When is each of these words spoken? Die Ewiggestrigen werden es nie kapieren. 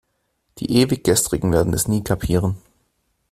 Die 0.57 0.81
Ewiggestrigen 0.81 1.51
werden 1.53 1.75
es 1.75 1.87
nie 1.87 2.03
kapieren. 2.03 2.57